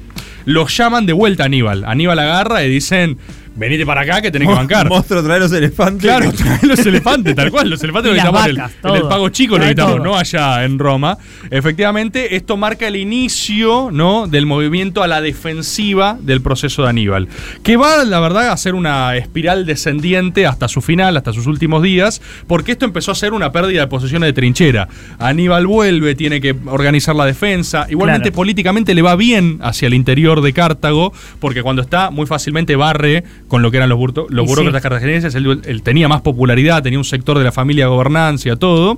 [0.46, 1.84] los llaman de vuelta a Aníbal.
[1.86, 3.18] Aníbal agarra y dicen,
[3.56, 4.88] venite para acá que tenés que bancar.
[4.90, 6.02] Monstruo trae los elefantes.
[6.02, 7.70] Claro, trae los elefantes, tal cual.
[7.70, 10.00] Los elefantes lo las gritamos en el, pago chico, lo Trae todo.
[10.00, 11.18] no allá en Roma.
[11.50, 14.28] Efectivamente, esto marca el inicio ¿no?
[14.28, 17.28] del movimiento a la defensiva del proceso de Aníbal.
[17.64, 21.84] Que va, la verdad, a ser una espiral descendiente hasta su final, hasta sus últimos
[21.84, 24.88] días, porque esto empezó a ser una pérdida de posiciones de trinchera.
[25.20, 27.86] Aníbal vuelve, tiene que organizar la defensa.
[27.90, 28.36] Igualmente, Claro.
[28.36, 33.24] políticamente le va bien hacia el interior de Cartago, porque cuando está muy fácilmente barre
[33.52, 34.84] con lo que eran los, burto- los burócratas sí.
[34.84, 38.98] cartagineses, él, él tenía más popularidad, tenía un sector de la familia gobernancia, todo,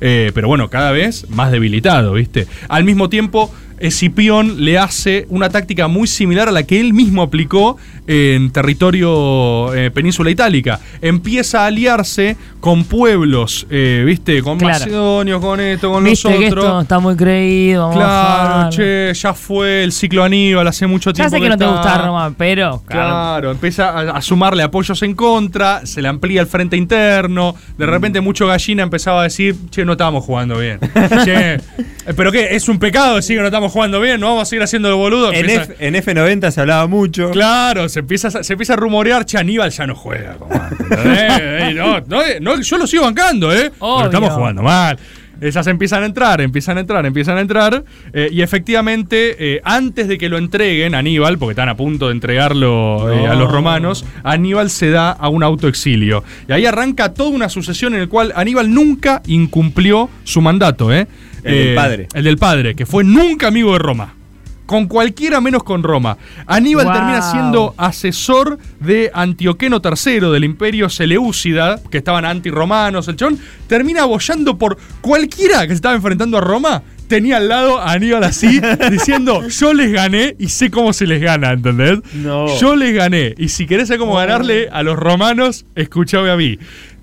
[0.00, 2.46] Eh, pero bueno, cada vez más debilitado, ¿viste?
[2.68, 7.22] Al mismo tiempo, Escipión le hace una táctica muy similar a la que él mismo
[7.22, 10.80] aplicó en territorio eh, península itálica.
[11.02, 14.42] Empieza a aliarse con pueblos, eh, ¿viste?
[14.42, 14.78] Con Claro.
[14.80, 16.64] macedonios, con esto, con Viste que nosotros.
[16.64, 17.88] esto está muy creído.
[17.88, 21.36] Vamos Claro, che, ya fue el ciclo Aníbal hace mucho Ya tiempo.
[21.36, 22.82] sé que no te gusta Roma, pero.
[22.86, 27.86] Claro, empieza a, a sumarle apoyos en contra, se le amplía el frente interno, de
[27.86, 30.78] repente mucho gallina empezaba a decir, che, no estamos jugando bien.
[31.24, 31.60] che, eh,
[32.16, 34.62] pero qué, es un pecado decir que no estamos jugando bien, no vamos a seguir
[34.62, 35.32] haciendo el boludo.
[35.32, 37.30] En, Empieza- F, en F90 se hablaba mucho.
[37.30, 40.36] Claro, se empieza, a- se empieza a rumorear, che, Aníbal ya no juega
[40.80, 41.32] ¿entendés?
[41.40, 43.70] Eh, no, no, eh, no, yo lo sigo bancando, ¿eh?
[43.78, 44.98] Pero estamos jugando mal.
[45.40, 47.84] Esas empiezan a entrar, empiezan a entrar, empiezan a entrar.
[48.12, 52.12] eh, y efectivamente, eh, antes de que lo entreguen, Aníbal, porque están a punto de
[52.12, 56.24] entregarlo eh, a los romanos, Aníbal se da a un autoexilio.
[56.48, 60.92] Y ahí arranca toda una sucesión en la cual Aníbal nunca incumplió su mandato,
[61.48, 61.52] ¿eh?
[61.52, 62.08] El del Eh, padre.
[62.14, 64.14] El del padre, que fue nunca amigo de Roma.
[64.66, 66.18] Con cualquiera menos con Roma.
[66.46, 66.92] Aníbal Wow.
[66.94, 73.38] termina siendo asesor de Antioqueno III del imperio Seleucida, que estaban anti-romanos, el chon.
[73.66, 76.82] Termina abollando por cualquiera que se estaba enfrentando a Roma.
[77.08, 81.22] Tenía al lado a Aníbal así, diciendo: Yo les gané y sé cómo se les
[81.22, 82.00] gana, ¿entendés?
[82.12, 82.54] No.
[82.58, 83.34] Yo les gané.
[83.38, 86.58] Y si querés saber cómo ganarle a los romanos, escúchame a mí.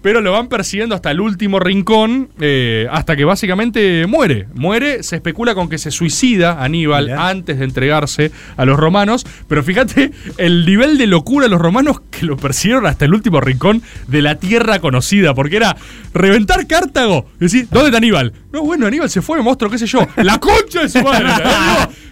[0.06, 4.46] Pero lo van persiguiendo hasta el último rincón, eh, hasta que básicamente muere.
[4.54, 7.28] Muere, se especula con que se suicida Aníbal Mirá.
[7.28, 9.26] antes de entregarse a los romanos.
[9.48, 13.42] Pero fíjate el nivel de locura de los romanos que lo persiguieron hasta el último
[13.42, 15.34] rincón de la tierra conocida.
[15.34, 15.76] Porque era
[16.14, 17.26] reventar Cartago.
[17.38, 18.32] y Decir, ¿dónde está Aníbal?
[18.54, 20.08] No, bueno, Aníbal se fue, monstruo, qué sé yo.
[20.18, 21.30] ¡La concha de su madre!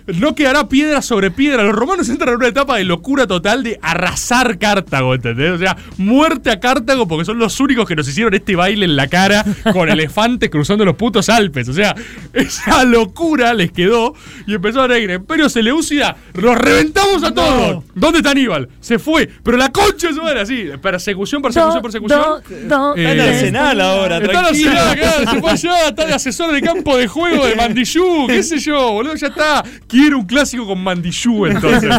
[0.08, 1.63] no quedará piedra sobre piedra.
[1.63, 5.51] Los romanos entran en una etapa de locura total de arrasar Cartago, ¿entendés?
[5.51, 8.96] O sea, muerte a Cartago porque son los únicos que nos hicieron este baile en
[8.96, 11.67] la cara con elefantes cruzando los putos Alpes.
[11.69, 11.96] O sea,
[12.34, 14.13] esa locura les quedó
[14.48, 17.84] y empezó a decir, Imperio Seleucida, los reventamos a todos.
[17.96, 18.69] ¿Dónde está Aníbal?
[18.80, 22.19] Se fue, pero la concha de su madre, así, persecución, persecución, persecución.
[22.22, 24.46] Do- do- Eh, Está en do- Arsenal ahora, Está en.
[24.46, 28.43] Arsenal, claro, se fue allá, está de asesor de campo de juego de Mandillú, qué
[28.43, 29.63] sé yo, boludo, ya está.
[29.88, 31.89] Quiero un clásico con Mandillú, entonces.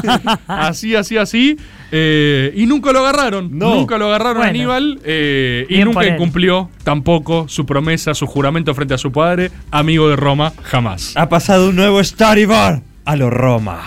[0.47, 1.57] Así, así, así.
[1.92, 3.57] Eh, y nunca lo agarraron.
[3.57, 3.75] No.
[3.75, 4.47] Nunca lo agarraron a.
[4.47, 5.01] Aníbal.
[5.05, 6.14] eh, y nunca él.
[6.14, 11.12] incumplió tampoco su promesa, su juramento frente a su padre, amigo de Roma, jamás.
[11.16, 13.81] Ha pasado un nuevo Storyboard a lo Roma.